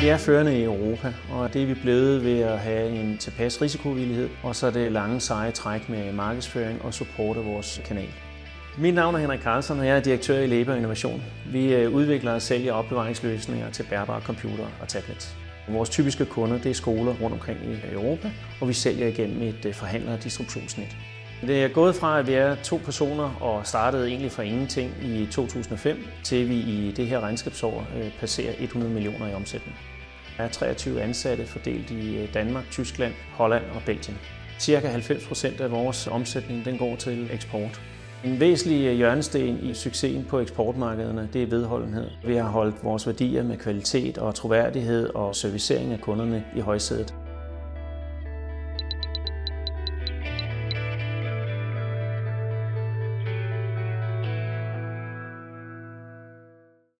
[0.00, 3.62] Vi er førende i Europa, og det er vi blevet ved at have en tilpas
[3.62, 8.08] risikovillighed, og så det lange seje træk med markedsføring og support af vores kanal.
[8.78, 11.22] Mit navn er Henrik Carlsen, og jeg er direktør i Læber Innovation.
[11.52, 15.36] Vi øh, udvikler og sælger opbevaringsløsninger til bærbare computer og tablets.
[15.68, 18.30] Vores typiske kunder det er skoler rundt omkring i Europa,
[18.60, 20.96] og vi sælger igennem et øh, forhandler- og distributionsnet.
[21.46, 25.26] Det er gået fra, at vi er to personer og startede egentlig fra ingenting i
[25.26, 29.76] 2005, til vi i det her regnskabsår øh, passerer 100 millioner i omsætning.
[30.36, 34.18] Der er 23 ansatte fordelt i øh, Danmark, Tyskland, Holland og Belgien.
[34.58, 37.80] Cirka 90 procent af vores omsætning den går til eksport.
[38.24, 42.10] En væsentlig øh, hjørnesten i succesen på eksportmarkederne, det er vedholdenhed.
[42.26, 47.14] Vi har holdt vores værdier med kvalitet og troværdighed og servicering af kunderne i højsædet.